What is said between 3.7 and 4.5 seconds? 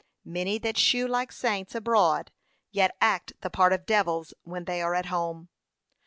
of devils